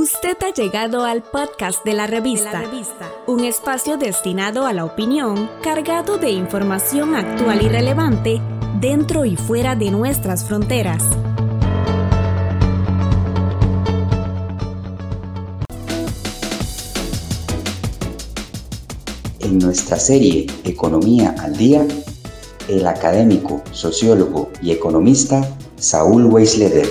Usted 0.00 0.36
ha 0.44 0.54
llegado 0.54 1.04
al 1.04 1.24
podcast 1.24 1.84
de 1.84 1.92
la 1.92 2.06
revista, 2.06 2.62
un 3.26 3.42
espacio 3.42 3.96
destinado 3.96 4.64
a 4.64 4.72
la 4.72 4.84
opinión, 4.84 5.50
cargado 5.60 6.18
de 6.18 6.30
información 6.30 7.16
actual 7.16 7.62
y 7.62 7.68
relevante 7.68 8.40
dentro 8.80 9.24
y 9.24 9.34
fuera 9.34 9.74
de 9.74 9.90
nuestras 9.90 10.44
fronteras. 10.44 11.02
En 19.40 19.58
nuestra 19.58 19.98
serie 19.98 20.46
Economía 20.62 21.34
al 21.40 21.56
Día, 21.56 21.84
el 22.68 22.86
académico, 22.86 23.64
sociólogo 23.72 24.52
y 24.62 24.70
economista 24.70 25.58
Saúl 25.74 26.26
Weisleder 26.26 26.86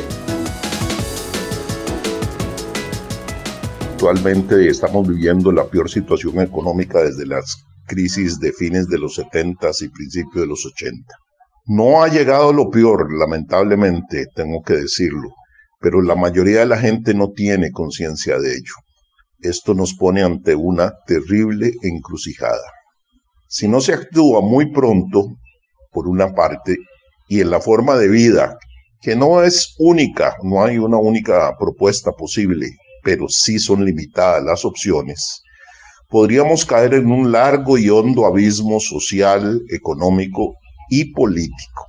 Actualmente 4.09 4.69
estamos 4.69 5.05
viviendo 5.05 5.51
la 5.51 5.67
peor 5.67 5.89
situación 5.89 6.39
económica 6.39 7.03
desde 7.03 7.25
las 7.25 7.57
crisis 7.85 8.39
de 8.39 8.53
fines 8.53 8.87
de 8.87 8.97
los 8.97 9.15
70 9.15 9.69
y 9.81 9.89
principios 9.89 10.43
de 10.43 10.47
los 10.47 10.65
80. 10.65 11.13
No 11.65 12.01
ha 12.01 12.07
llegado 12.07 12.53
lo 12.53 12.69
peor, 12.69 13.13
lamentablemente, 13.13 14.27
tengo 14.33 14.61
que 14.63 14.75
decirlo, 14.75 15.31
pero 15.81 16.01
la 16.01 16.15
mayoría 16.15 16.59
de 16.59 16.67
la 16.67 16.77
gente 16.77 17.13
no 17.13 17.31
tiene 17.31 17.71
conciencia 17.71 18.39
de 18.39 18.53
ello. 18.53 18.75
Esto 19.41 19.73
nos 19.73 19.93
pone 19.93 20.23
ante 20.23 20.55
una 20.55 20.93
terrible 21.05 21.73
encrucijada. 21.81 22.71
Si 23.49 23.67
no 23.67 23.81
se 23.81 23.91
actúa 23.91 24.39
muy 24.39 24.71
pronto, 24.71 25.35
por 25.91 26.07
una 26.07 26.33
parte, 26.33 26.77
y 27.27 27.41
en 27.41 27.51
la 27.51 27.59
forma 27.59 27.97
de 27.97 28.07
vida, 28.07 28.57
que 29.01 29.17
no 29.17 29.43
es 29.43 29.75
única, 29.79 30.37
no 30.43 30.63
hay 30.63 30.77
una 30.77 30.95
única 30.95 31.57
propuesta 31.59 32.13
posible, 32.13 32.69
pero 33.07 33.29
sí 33.29 33.57
son 33.57 33.85
limitadas 33.85 34.43
las 34.43 34.65
opciones, 34.65 35.41
podríamos 36.09 36.65
caer 36.65 36.93
en 36.93 37.09
un 37.09 37.31
largo 37.31 37.77
y 37.77 37.89
hondo 37.89 38.25
abismo 38.25 38.81
social, 38.81 39.61
económico 39.69 40.55
y 40.89 41.13
político. 41.13 41.85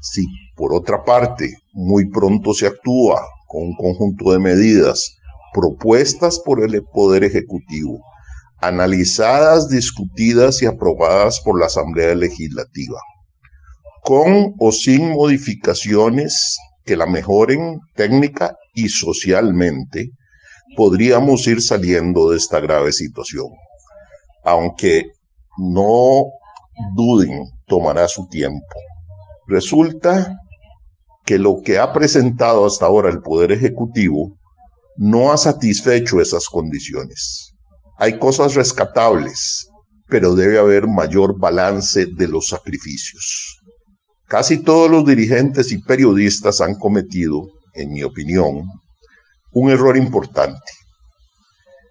Si, 0.00 0.24
por 0.54 0.72
otra 0.72 1.02
parte, 1.02 1.52
muy 1.72 2.08
pronto 2.08 2.54
se 2.54 2.68
actúa 2.68 3.20
con 3.48 3.64
un 3.64 3.74
conjunto 3.74 4.30
de 4.30 4.38
medidas 4.38 5.16
propuestas 5.52 6.38
por 6.38 6.62
el 6.62 6.84
Poder 6.92 7.24
Ejecutivo, 7.24 7.98
analizadas, 8.60 9.68
discutidas 9.68 10.62
y 10.62 10.66
aprobadas 10.66 11.40
por 11.40 11.58
la 11.58 11.66
Asamblea 11.66 12.14
Legislativa, 12.14 13.00
con 14.04 14.54
o 14.56 14.70
sin 14.70 15.10
modificaciones 15.10 16.58
que 16.84 16.96
la 16.96 17.06
mejoren 17.06 17.80
técnica 17.96 18.54
y 18.74 18.88
socialmente, 18.88 20.10
podríamos 20.76 21.46
ir 21.46 21.62
saliendo 21.62 22.30
de 22.30 22.36
esta 22.36 22.60
grave 22.60 22.92
situación. 22.92 23.48
Aunque 24.44 25.04
no 25.58 26.24
duden, 26.94 27.44
tomará 27.66 28.08
su 28.08 28.26
tiempo. 28.28 28.76
Resulta 29.46 30.36
que 31.24 31.38
lo 31.38 31.60
que 31.64 31.78
ha 31.78 31.92
presentado 31.92 32.66
hasta 32.66 32.86
ahora 32.86 33.10
el 33.10 33.20
Poder 33.20 33.52
Ejecutivo 33.52 34.36
no 34.96 35.32
ha 35.32 35.36
satisfecho 35.36 36.20
esas 36.20 36.46
condiciones. 36.46 37.54
Hay 37.98 38.18
cosas 38.18 38.54
rescatables, 38.54 39.68
pero 40.08 40.34
debe 40.34 40.58
haber 40.58 40.86
mayor 40.86 41.38
balance 41.38 42.06
de 42.06 42.28
los 42.28 42.48
sacrificios. 42.48 43.60
Casi 44.26 44.62
todos 44.62 44.90
los 44.90 45.04
dirigentes 45.04 45.72
y 45.72 45.78
periodistas 45.78 46.60
han 46.60 46.76
cometido, 46.76 47.48
en 47.74 47.92
mi 47.92 48.02
opinión, 48.02 48.64
un 49.52 49.70
error 49.70 49.96
importante. 49.96 50.72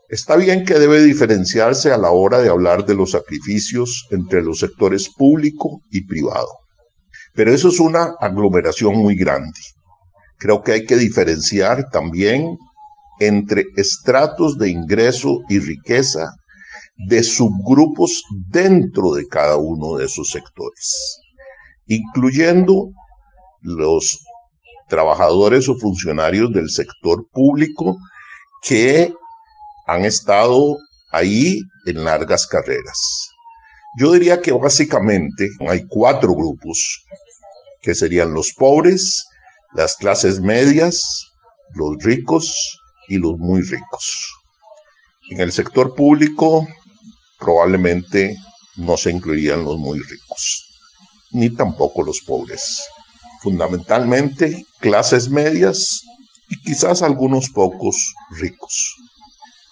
Está 0.09 0.35
bien 0.35 0.65
que 0.65 0.75
debe 0.75 1.03
diferenciarse 1.03 1.91
a 1.91 1.97
la 1.97 2.11
hora 2.11 2.39
de 2.39 2.49
hablar 2.49 2.85
de 2.85 2.95
los 2.95 3.11
sacrificios 3.11 4.07
entre 4.11 4.41
los 4.41 4.59
sectores 4.59 5.09
público 5.09 5.81
y 5.91 6.05
privado, 6.05 6.49
pero 7.33 7.53
eso 7.53 7.69
es 7.69 7.79
una 7.79 8.15
aglomeración 8.19 8.95
muy 8.97 9.15
grande. 9.15 9.59
Creo 10.37 10.63
que 10.63 10.71
hay 10.71 10.85
que 10.85 10.95
diferenciar 10.95 11.89
también 11.91 12.57
entre 13.19 13.65
estratos 13.75 14.57
de 14.57 14.69
ingreso 14.69 15.39
y 15.49 15.59
riqueza 15.59 16.31
de 16.95 17.23
subgrupos 17.23 18.23
dentro 18.49 19.13
de 19.13 19.27
cada 19.27 19.57
uno 19.57 19.97
de 19.97 20.05
esos 20.05 20.29
sectores 20.29 21.19
incluyendo 21.89 22.91
los 23.61 24.19
trabajadores 24.89 25.69
o 25.69 25.77
funcionarios 25.77 26.51
del 26.51 26.69
sector 26.69 27.25
público 27.31 27.97
que 28.61 29.13
han 29.87 30.05
estado 30.05 30.77
ahí 31.11 31.61
en 31.85 32.03
largas 32.03 32.45
carreras. 32.47 33.29
Yo 33.97 34.11
diría 34.11 34.41
que 34.41 34.51
básicamente 34.51 35.49
hay 35.67 35.85
cuatro 35.87 36.35
grupos, 36.35 37.03
que 37.81 37.95
serían 37.95 38.33
los 38.33 38.53
pobres, 38.53 39.25
las 39.73 39.95
clases 39.95 40.39
medias, 40.41 41.01
los 41.73 42.03
ricos 42.03 42.79
y 43.07 43.17
los 43.17 43.37
muy 43.37 43.61
ricos. 43.61 44.35
En 45.29 45.39
el 45.39 45.51
sector 45.51 45.95
público 45.95 46.67
probablemente 47.39 48.35
no 48.75 48.97
se 48.97 49.11
incluirían 49.11 49.63
los 49.63 49.77
muy 49.77 49.99
ricos 49.99 50.69
ni 51.31 51.49
tampoco 51.49 52.03
los 52.03 52.21
pobres. 52.21 52.83
Fundamentalmente 53.41 54.65
clases 54.79 55.29
medias 55.29 56.01
y 56.49 56.61
quizás 56.61 57.01
algunos 57.01 57.49
pocos 57.49 58.13
ricos. 58.39 58.95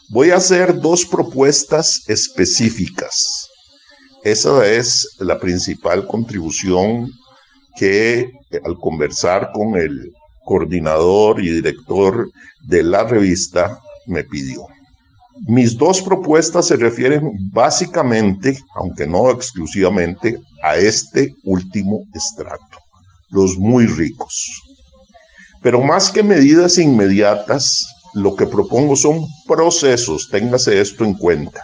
Voy 0.10 0.32
a 0.32 0.38
hacer 0.38 0.80
dos 0.80 1.06
propuestas 1.06 2.04
específicas. 2.08 3.48
Esa 4.24 4.66
es 4.66 5.08
la 5.20 5.40
principal 5.40 6.08
contribución 6.08 7.12
que 7.78 8.32
al 8.64 8.78
conversar 8.80 9.52
con 9.54 9.76
el 9.76 10.12
coordinador 10.46 11.44
y 11.44 11.50
director 11.50 12.30
de 12.68 12.84
la 12.84 13.04
revista 13.04 13.80
me 14.06 14.24
pidió. 14.24 14.66
Mis 15.46 15.78
dos 15.78 16.02
propuestas 16.02 16.68
se 16.68 16.78
refieren 16.78 17.32
básicamente, 17.52 18.58
aunque 18.76 19.06
no 19.06 19.30
exclusivamente, 19.30 20.40
a 20.64 20.78
este 20.78 21.36
último 21.44 22.04
estrato, 22.14 22.80
los 23.30 23.58
muy 23.58 23.86
ricos. 23.88 24.62
Pero 25.62 25.82
más 25.82 26.10
que 26.12 26.24
medidas 26.24 26.78
inmediatas, 26.78 27.86
lo 28.14 28.36
que 28.36 28.48
propongo 28.48 28.96
son 28.96 29.26
procesos, 29.48 30.30
téngase 30.30 30.80
esto 30.80 31.04
en 31.04 31.14
cuenta, 31.14 31.64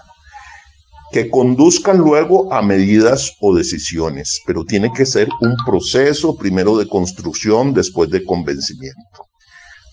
que 1.12 1.29
conduzcan 1.29 1.97
luego 1.97 2.51
a 2.53 2.62
medidas 2.62 3.34
o 3.40 3.56
decisiones, 3.56 4.41
pero 4.46 4.66
tiene 4.66 4.91
que 4.91 5.06
ser 5.06 5.29
un 5.41 5.56
proceso 5.66 6.35
primero 6.35 6.78
de 6.78 6.88
construcción, 6.88 7.74
después 7.74 8.09
de 8.09 8.25
convencimiento. 8.25 9.28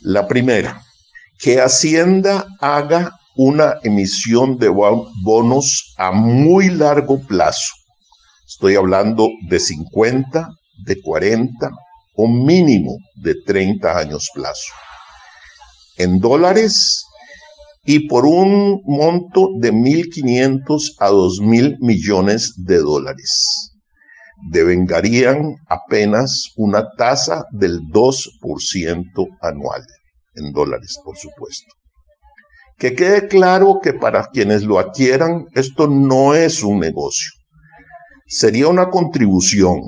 La 0.00 0.26
primera, 0.26 0.82
que 1.38 1.60
Hacienda 1.60 2.47
haga 2.60 3.16
una 3.37 3.76
emisión 3.82 4.58
de 4.58 4.69
bonos 4.69 5.94
a 5.97 6.10
muy 6.10 6.69
largo 6.69 7.20
plazo. 7.20 7.75
Estoy 8.47 8.76
hablando 8.76 9.28
de 9.48 9.60
50, 9.60 10.48
de 10.84 11.00
40 11.00 11.70
o 12.16 12.28
mínimo 12.28 12.96
de 13.16 13.34
30 13.46 13.98
años 13.98 14.30
plazo. 14.34 14.72
En 15.96 16.18
dólares 16.20 17.04
y 17.84 18.08
por 18.08 18.26
un 18.26 18.82
monto 18.84 19.48
de 19.58 19.72
1.500 19.72 20.96
a 20.98 21.10
2.000 21.10 21.78
millones 21.80 22.54
de 22.56 22.78
dólares. 22.78 23.72
Devengarían 24.50 25.56
apenas 25.69 26.50
una 26.56 26.88
tasa 26.96 27.44
del 27.50 27.80
2% 27.80 29.26
anual, 29.42 29.84
en 30.34 30.52
dólares, 30.52 30.98
por 31.04 31.16
supuesto. 31.16 31.74
Que 32.78 32.94
quede 32.94 33.28
claro 33.28 33.81
que 33.82 33.93
para 33.93 34.26
quienes 34.28 34.62
lo 34.62 34.78
adquieran, 34.78 35.46
esto 35.55 35.87
no 35.87 36.34
es 36.34 36.62
un 36.62 36.78
negocio. 36.78 37.28
Sería 38.26 38.69
una 38.69 38.88
contribución, 38.88 39.81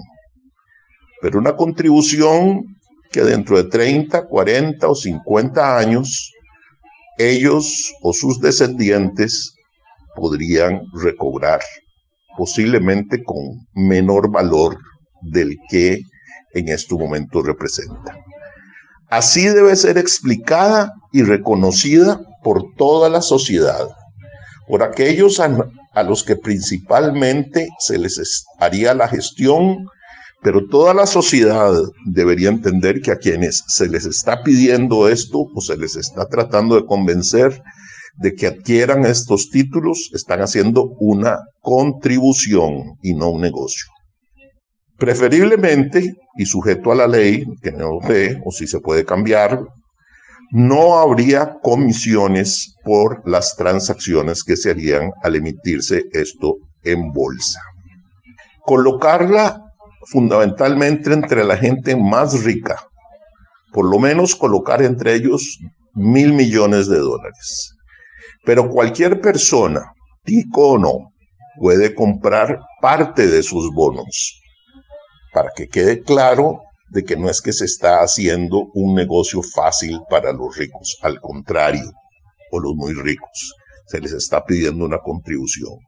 pero 1.23 1.39
una 1.39 1.57
contribución 1.57 2.77
que 3.13 3.23
dentro 3.23 3.57
de 3.57 3.71
30, 3.71 4.27
40 4.27 4.89
o 4.89 4.95
50 4.95 5.79
años, 5.79 6.33
ellos 7.17 7.93
o 8.03 8.13
sus 8.13 8.41
descendientes 8.41 9.55
podrían 10.17 10.83
recobrar, 10.93 11.61
posiblemente 12.37 13.23
con 13.23 13.37
menor 13.73 14.33
valor 14.33 14.79
del 15.21 15.57
que 15.71 16.01
en 16.55 16.69
este 16.69 16.97
momento 16.97 17.41
representa. 17.41 18.19
Así 19.09 19.47
debe 19.47 19.77
ser 19.77 19.99
explicada 19.99 20.93
y 21.13 21.23
reconocida 21.23 22.21
por 22.43 22.75
toda 22.77 23.09
la 23.09 23.23
sociedad, 23.23 23.87
por 24.67 24.83
aquellos 24.83 25.39
a, 25.39 26.03
los 26.03 26.25
que 26.25 26.35
principalmente 26.35 27.69
se 27.79 27.99
les 27.99 28.45
haría 28.59 28.95
la 28.95 29.07
gestión 29.07 29.87
Pero 30.43 30.67
toda 30.67 30.93
la 30.93 31.07
sociedad 31.07 31.73
debería 32.05 32.49
entender 32.49 33.01
que 33.01 33.13
a 33.13 33.17
quienes 33.17 33.63
se 33.69 33.89
les 33.89 34.05
está 34.05 34.43
pidiendo 34.43 35.09
esto 35.09 35.47
o 35.55 35.61
se 35.61 35.77
les 35.77 35.95
está 35.95 36.27
tratando 36.27 36.75
de 36.75 36.85
convencer 36.85 37.63
de 38.19 38.35
que 38.35 38.49
adquieran 38.49 39.07
estos 39.07 39.51
títulos, 39.51 40.11
están 40.13 40.41
haciendo 40.41 40.91
una 40.99 41.39
contribución 41.61 42.97
y 43.03 43.15
no 43.15 43.31
un 43.31 43.41
negocio. 43.41 43.87
Preferiblemente, 44.99 46.13
y 46.37 46.45
sujeto 46.45 46.93
a 46.93 46.95
la 46.95 47.07
ley, 47.07 47.45
que 47.63 47.73
no 47.73 47.99
sé, 48.07 48.41
o 48.45 48.51
si 48.51 48.67
se 48.67 48.81
puede 48.81 49.05
cambiar, 49.05 49.61
no 50.51 50.99
habría 50.99 51.57
comisiones 51.63 52.75
por 52.85 53.27
las 53.29 53.57
transacciones 53.57 54.45
que 54.45 54.57
se 54.57 54.71
harían 54.71 55.11
al 55.23 55.37
emitirse 55.37 56.03
esto 56.13 56.57
en 56.83 57.11
bolsa. 57.13 57.61
Colocarla 58.61 59.72
fundamentalmente 60.07 61.13
entre 61.13 61.45
la 61.45 61.57
gente 61.57 61.97
más 61.97 62.45
rica, 62.45 62.77
por 63.73 63.89
lo 63.91 63.99
menos 63.99 64.35
colocar 64.35 64.83
entre 64.83 65.15
ellos 65.15 65.59
mil 65.95 66.33
millones 66.33 66.89
de 66.89 66.99
dólares. 66.99 67.75
Pero 68.45 68.69
cualquier 68.69 69.21
persona, 69.21 69.93
tico 70.25 70.73
o 70.73 70.79
no, 70.79 71.13
puede 71.59 71.95
comprar 71.95 72.59
parte 72.81 73.27
de 73.27 73.43
sus 73.43 73.73
bonos 73.73 74.41
para 75.33 75.51
que 75.55 75.69
quede 75.69 76.03
claro 76.03 76.61
de 76.91 77.05
que 77.05 77.17
no 77.17 77.31
es 77.31 77.41
que 77.41 77.53
se 77.53 77.65
está 77.65 78.03
haciendo 78.03 78.67
un 78.75 78.95
negocio 78.95 79.41
fácil 79.43 80.01
para 80.11 80.33
los 80.33 80.57
ricos, 80.57 80.99
al 81.03 81.21
contrario, 81.21 81.91
o 82.51 82.61
los 82.61 82.75
muy 82.75 82.93
ricos, 82.93 83.55
se 83.87 84.01
les 84.01 84.13
está 84.13 84.45
pidiendo 84.45 84.85
una 84.85 84.99
contribución. 84.99 85.79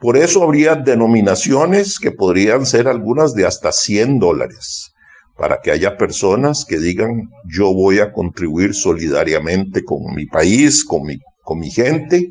Por 0.00 0.16
eso 0.16 0.44
habría 0.44 0.76
denominaciones 0.76 1.98
que 1.98 2.12
podrían 2.12 2.66
ser 2.66 2.86
algunas 2.86 3.34
de 3.34 3.46
hasta 3.46 3.72
100 3.72 4.20
dólares, 4.20 4.92
para 5.36 5.60
que 5.60 5.72
haya 5.72 5.96
personas 5.96 6.64
que 6.64 6.78
digan 6.78 7.28
yo 7.52 7.74
voy 7.74 7.98
a 7.98 8.12
contribuir 8.12 8.74
solidariamente 8.74 9.82
con 9.82 10.14
mi 10.14 10.26
país, 10.26 10.84
con 10.84 11.02
mi, 11.04 11.18
con 11.42 11.58
mi 11.58 11.70
gente, 11.70 12.30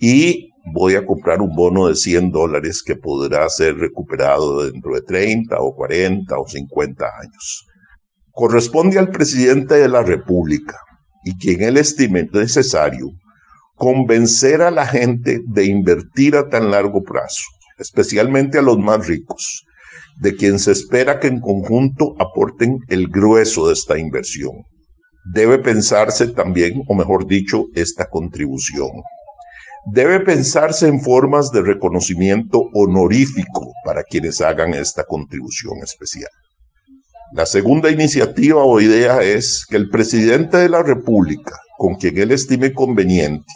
y 0.00 0.50
voy 0.72 0.96
a 0.96 1.06
comprar 1.06 1.40
un 1.40 1.54
bono 1.54 1.86
de 1.86 1.94
100 1.94 2.32
dólares 2.32 2.82
que 2.84 2.96
podrá 2.96 3.48
ser 3.48 3.76
recuperado 3.76 4.64
dentro 4.64 4.94
de 4.94 5.02
30 5.02 5.60
o 5.60 5.76
40 5.76 6.36
o 6.36 6.48
50 6.48 7.04
años. 7.22 7.66
Corresponde 8.32 8.98
al 8.98 9.10
presidente 9.10 9.76
de 9.76 9.88
la 9.88 10.02
República 10.02 10.76
y 11.24 11.38
quien 11.38 11.62
él 11.62 11.76
estime 11.76 12.28
necesario 12.32 13.10
convencer 13.76 14.62
a 14.62 14.70
la 14.70 14.86
gente 14.86 15.40
de 15.46 15.64
invertir 15.66 16.36
a 16.36 16.48
tan 16.48 16.70
largo 16.70 17.02
plazo, 17.02 17.44
especialmente 17.78 18.58
a 18.58 18.62
los 18.62 18.78
más 18.78 19.06
ricos, 19.06 19.64
de 20.20 20.34
quien 20.34 20.58
se 20.58 20.72
espera 20.72 21.20
que 21.20 21.28
en 21.28 21.40
conjunto 21.40 22.14
aporten 22.18 22.78
el 22.88 23.08
grueso 23.08 23.68
de 23.68 23.74
esta 23.74 23.98
inversión. 23.98 24.52
Debe 25.32 25.58
pensarse 25.58 26.28
también, 26.28 26.82
o 26.88 26.94
mejor 26.94 27.26
dicho, 27.26 27.66
esta 27.74 28.08
contribución 28.08 28.90
debe 29.86 30.20
pensarse 30.20 30.88
en 30.88 31.00
formas 31.00 31.52
de 31.52 31.62
reconocimiento 31.62 32.68
honorífico 32.74 33.72
para 33.84 34.02
quienes 34.02 34.40
hagan 34.40 34.74
esta 34.74 35.04
contribución 35.04 35.78
especial. 35.82 36.30
La 37.32 37.46
segunda 37.46 37.90
iniciativa 37.90 38.64
o 38.64 38.80
idea 38.80 39.22
es 39.22 39.64
que 39.68 39.76
el 39.76 39.88
presidente 39.88 40.56
de 40.58 40.68
la 40.68 40.82
República, 40.82 41.56
con 41.78 41.94
quien 41.94 42.18
él 42.18 42.32
estime 42.32 42.72
conveniente, 42.72 43.52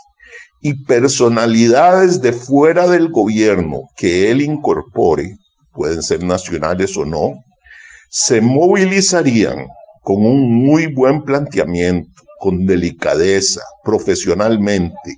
y 0.60 0.84
personalidades 0.84 2.20
de 2.20 2.32
fuera 2.32 2.86
del 2.86 3.08
gobierno 3.08 3.88
que 3.96 4.30
él 4.30 4.42
incorpore, 4.42 5.36
pueden 5.72 6.02
ser 6.02 6.22
nacionales 6.22 6.96
o 6.96 7.04
no, 7.04 7.34
se 8.10 8.40
movilizarían 8.40 9.66
con 10.02 10.24
un 10.24 10.64
muy 10.64 10.86
buen 10.92 11.22
planteamiento, 11.22 12.22
con 12.38 12.66
delicadeza, 12.66 13.62
profesionalmente, 13.84 15.16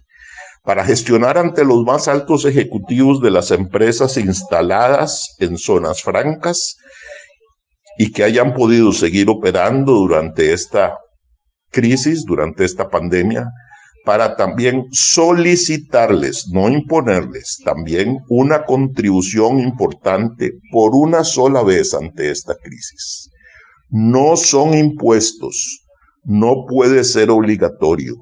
para 0.62 0.84
gestionar 0.84 1.38
ante 1.38 1.64
los 1.64 1.84
más 1.84 2.06
altos 2.06 2.44
ejecutivos 2.44 3.20
de 3.20 3.30
las 3.30 3.50
empresas 3.50 4.16
instaladas 4.16 5.34
en 5.38 5.58
zonas 5.58 6.02
francas 6.02 6.76
y 7.98 8.12
que 8.12 8.24
hayan 8.24 8.54
podido 8.54 8.92
seguir 8.92 9.28
operando 9.28 9.92
durante 9.92 10.52
esta 10.52 10.98
crisis, 11.70 12.24
durante 12.24 12.64
esta 12.64 12.88
pandemia, 12.88 13.46
para 14.04 14.36
también 14.36 14.86
solicitarles, 14.90 16.48
no 16.52 16.68
imponerles, 16.68 17.58
también 17.64 18.18
una 18.28 18.64
contribución 18.64 19.60
importante 19.60 20.52
por 20.70 20.94
una 20.94 21.24
sola 21.24 21.62
vez 21.62 21.94
ante 21.94 22.30
esta 22.30 22.54
crisis. 22.56 23.30
No 23.88 24.36
son 24.36 24.74
impuestos, 24.74 25.84
no 26.24 26.64
puede 26.68 27.04
ser 27.04 27.30
obligatorio 27.30 28.16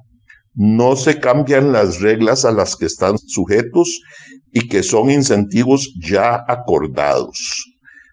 no 0.55 0.97
se 0.97 1.21
cambian 1.21 1.73
las 1.73 2.00
reglas 2.00 2.44
a 2.44 2.53
las 2.53 2.76
que 2.76 2.87
están 2.87 3.17
sujetos 3.19 4.00
y 4.53 4.69
que 4.69 4.83
son 4.83 5.11
incentivos 5.11 5.94
ya 6.00 6.44
acordados. 6.47 7.65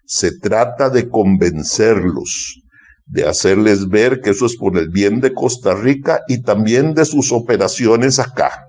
Se 0.06 0.38
trata 0.38 0.88
de 0.88 1.08
convencerlos, 1.08 2.62
de 3.08 3.26
hacerles 3.26 3.88
ver 3.88 4.20
que 4.20 4.30
eso 4.30 4.46
es 4.46 4.56
por 4.56 4.76
el 4.76 4.90
bien 4.90 5.20
de 5.20 5.32
Costa 5.32 5.74
Rica 5.74 6.20
y 6.28 6.42
también 6.42 6.94
de 6.94 7.04
sus 7.04 7.32
operaciones 7.32 8.18
acá. 8.18 8.66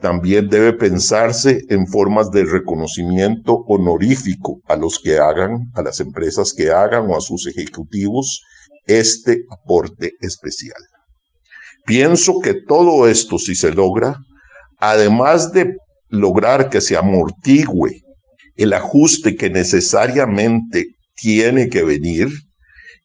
También 0.00 0.48
debe 0.48 0.72
pensarse 0.72 1.60
en 1.68 1.86
formas 1.86 2.30
de 2.30 2.44
reconocimiento 2.44 3.54
honorífico 3.66 4.60
a 4.66 4.76
los 4.76 4.98
que 4.98 5.18
hagan, 5.18 5.70
a 5.74 5.82
las 5.82 6.00
empresas 6.00 6.52
que 6.52 6.70
hagan 6.70 7.08
o 7.08 7.16
a 7.16 7.20
sus 7.20 7.46
ejecutivos 7.46 8.42
este 8.86 9.44
aporte 9.50 10.12
especial. 10.20 10.80
Pienso 11.86 12.40
que 12.40 12.54
todo 12.54 13.08
esto, 13.08 13.38
si 13.38 13.54
se 13.54 13.72
logra, 13.72 14.16
además 14.78 15.52
de 15.52 15.76
lograr 16.08 16.68
que 16.68 16.80
se 16.80 16.96
amortigüe 16.96 18.02
el 18.56 18.72
ajuste 18.72 19.36
que 19.36 19.50
necesariamente 19.50 20.86
tiene 21.14 21.68
que 21.68 21.82
venir, 21.82 22.28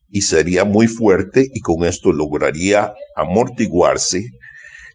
y 0.09 0.21
sería 0.21 0.63
muy 0.63 0.87
fuerte 0.87 1.47
y 1.53 1.59
con 1.61 1.85
esto 1.85 2.11
lograría 2.11 2.93
amortiguarse, 3.15 4.23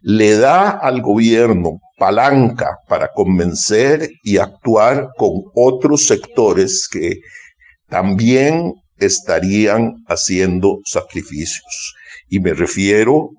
le 0.01 0.37
da 0.37 0.69
al 0.69 1.01
gobierno 1.01 1.79
palanca 1.97 2.77
para 2.87 3.09
convencer 3.13 4.09
y 4.23 4.37
actuar 4.37 5.09
con 5.17 5.31
otros 5.55 6.07
sectores 6.07 6.89
que 6.91 7.19
también 7.87 8.73
estarían 8.97 10.03
haciendo 10.07 10.79
sacrificios. 10.85 11.95
Y 12.27 12.39
me 12.39 12.53
refiero 12.53 13.29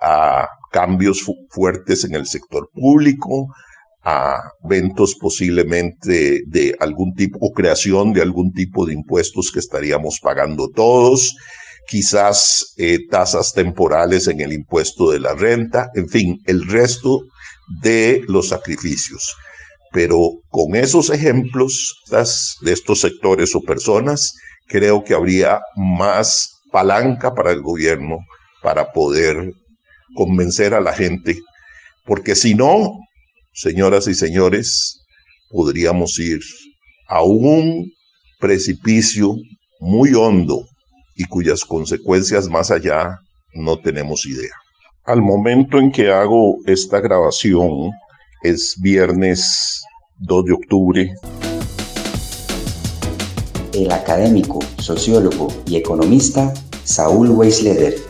a 0.00 0.48
cambios 0.70 1.24
fuertes 1.50 2.04
en 2.04 2.14
el 2.14 2.26
sector 2.26 2.68
público, 2.72 3.46
a 4.02 4.40
eventos 4.64 5.14
posiblemente 5.14 6.42
de 6.46 6.74
algún 6.80 7.14
tipo 7.14 7.38
o 7.40 7.52
creación 7.52 8.12
de 8.12 8.22
algún 8.22 8.52
tipo 8.52 8.86
de 8.86 8.94
impuestos 8.94 9.50
que 9.52 9.58
estaríamos 9.58 10.20
pagando 10.20 10.68
todos, 10.68 11.36
quizás 11.86 12.72
eh, 12.76 13.00
tasas 13.10 13.52
temporales 13.52 14.28
en 14.28 14.40
el 14.40 14.52
impuesto 14.52 15.10
de 15.10 15.20
la 15.20 15.34
renta, 15.34 15.90
en 15.94 16.08
fin, 16.08 16.38
el 16.46 16.66
resto 16.66 17.22
de 17.82 18.22
los 18.28 18.48
sacrificios. 18.48 19.34
Pero 19.92 20.40
con 20.48 20.76
esos 20.76 21.10
ejemplos 21.10 21.96
de 22.60 22.72
estos 22.72 23.00
sectores 23.00 23.54
o 23.56 23.60
personas, 23.60 24.34
creo 24.66 25.02
que 25.02 25.14
habría 25.14 25.60
más 25.76 26.60
palanca 26.70 27.34
para 27.34 27.50
el 27.50 27.60
gobierno 27.60 28.18
para 28.62 28.92
poder 28.92 29.52
convencer 30.14 30.74
a 30.74 30.80
la 30.80 30.92
gente, 30.92 31.40
porque 32.04 32.36
si 32.36 32.54
no, 32.54 32.98
señoras 33.52 34.06
y 34.08 34.14
señores, 34.14 35.00
podríamos 35.50 36.18
ir 36.18 36.40
a 37.08 37.22
un 37.22 37.90
precipicio 38.38 39.34
muy 39.80 40.14
hondo 40.14 40.64
y 41.16 41.24
cuyas 41.24 41.64
consecuencias 41.64 42.48
más 42.48 42.70
allá 42.70 43.18
no 43.54 43.78
tenemos 43.78 44.26
idea. 44.26 44.54
Al 45.04 45.22
momento 45.22 45.78
en 45.78 45.90
que 45.90 46.10
hago 46.10 46.58
esta 46.66 47.00
grabación 47.00 47.90
es 48.42 48.76
viernes 48.80 49.82
2 50.18 50.44
de 50.44 50.52
octubre. 50.52 51.14
El 53.72 53.92
académico, 53.92 54.58
sociólogo 54.78 55.48
y 55.66 55.76
economista 55.76 56.52
Saúl 56.84 57.30
Weisleder 57.30 58.09